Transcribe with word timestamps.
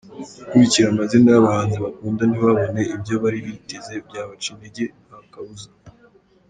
Gukurikira 0.43 0.87
amazina 0.89 1.27
y’abahanzi 1.31 1.77
bakunda 1.85 2.21
ntibabone 2.25 2.81
ibyo 2.95 3.15
bari 3.23 3.39
biteze 3.45 3.93
byabaca 4.07 4.47
intege 4.53 4.83
nta 5.05 5.19
kabuza. 5.33 5.69